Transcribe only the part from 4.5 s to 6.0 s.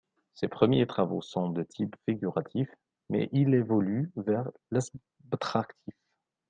l'asbtractif.